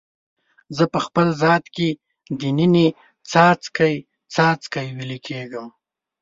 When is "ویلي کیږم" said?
4.97-5.67